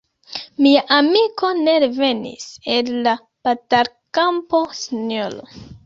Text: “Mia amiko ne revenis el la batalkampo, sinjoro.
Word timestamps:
“Mia 0.65 0.79
amiko 0.95 1.51
ne 1.59 1.75
revenis 1.85 2.49
el 2.79 2.91
la 3.09 3.17
batalkampo, 3.45 4.67
sinjoro. 4.85 5.51